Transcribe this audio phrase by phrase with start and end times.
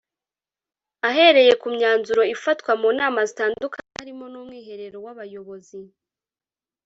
[1.09, 5.81] Ahereye ku myanzuro ifatwa mu nama zitandukanye harimo n’Umwiherero w’abayobozi